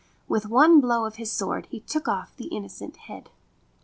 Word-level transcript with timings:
With 0.27 0.47
one 0.47 0.81
blow 0.81 1.05
of 1.05 1.17
his 1.17 1.31
sword 1.31 1.67
he 1.67 1.79
took 1.79 2.07
off 2.07 2.35
the 2.35 2.45
innocent 2.47 2.95
head. 3.05 3.29